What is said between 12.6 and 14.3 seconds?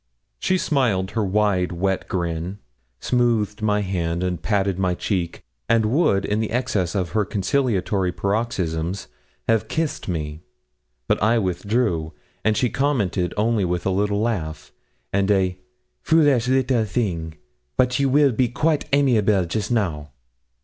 commented only with a little